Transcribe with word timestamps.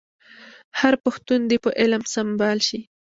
هر 0.79 0.93
پښتون 1.03 1.39
دي 1.49 1.57
په 1.63 1.69
علم 1.81 2.03
سمبال 2.13 2.57
شي. 2.67 2.79